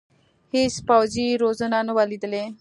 هېڅ 0.55 0.73
پوځي 0.87 1.27
روزنه 1.41 1.79
نه 1.87 1.93
وه 1.95 2.05
لیدلې. 2.11 2.43